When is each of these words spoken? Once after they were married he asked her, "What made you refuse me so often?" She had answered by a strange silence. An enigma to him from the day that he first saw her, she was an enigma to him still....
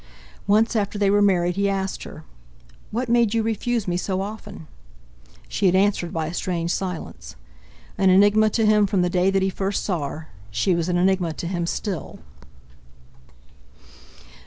Once 0.47 0.75
after 0.75 0.97
they 0.97 1.11
were 1.11 1.21
married 1.21 1.55
he 1.55 1.69
asked 1.69 2.05
her, 2.05 2.23
"What 2.89 3.07
made 3.07 3.35
you 3.35 3.43
refuse 3.43 3.87
me 3.87 3.97
so 3.97 4.19
often?" 4.21 4.65
She 5.47 5.67
had 5.67 5.75
answered 5.75 6.11
by 6.11 6.25
a 6.25 6.33
strange 6.33 6.71
silence. 6.71 7.35
An 7.99 8.09
enigma 8.09 8.49
to 8.49 8.65
him 8.65 8.87
from 8.87 9.03
the 9.03 9.11
day 9.11 9.29
that 9.29 9.43
he 9.43 9.49
first 9.51 9.83
saw 9.85 10.07
her, 10.07 10.29
she 10.49 10.73
was 10.73 10.89
an 10.89 10.97
enigma 10.97 11.33
to 11.33 11.45
him 11.45 11.67
still.... 11.67 12.17